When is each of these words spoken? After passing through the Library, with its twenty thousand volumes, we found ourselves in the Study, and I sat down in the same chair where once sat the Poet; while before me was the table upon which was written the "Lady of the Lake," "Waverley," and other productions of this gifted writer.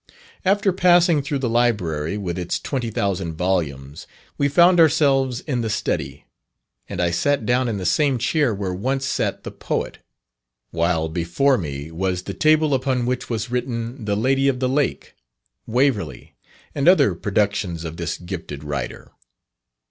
After 0.43 0.73
passing 0.73 1.21
through 1.21 1.37
the 1.37 1.47
Library, 1.47 2.17
with 2.17 2.39
its 2.39 2.57
twenty 2.57 2.89
thousand 2.89 3.35
volumes, 3.35 4.07
we 4.35 4.47
found 4.47 4.79
ourselves 4.79 5.41
in 5.41 5.61
the 5.61 5.69
Study, 5.69 6.25
and 6.89 6.99
I 6.99 7.11
sat 7.11 7.45
down 7.45 7.67
in 7.67 7.77
the 7.77 7.85
same 7.85 8.17
chair 8.17 8.51
where 8.51 8.73
once 8.73 9.05
sat 9.05 9.43
the 9.43 9.51
Poet; 9.51 9.99
while 10.71 11.07
before 11.07 11.55
me 11.55 11.91
was 11.91 12.23
the 12.23 12.33
table 12.33 12.73
upon 12.73 13.05
which 13.05 13.29
was 13.29 13.51
written 13.51 14.05
the 14.05 14.15
"Lady 14.15 14.47
of 14.47 14.59
the 14.59 14.67
Lake," 14.67 15.13
"Waverley," 15.67 16.33
and 16.73 16.87
other 16.87 17.13
productions 17.13 17.83
of 17.83 17.97
this 17.97 18.17
gifted 18.17 18.63
writer. 18.63 19.11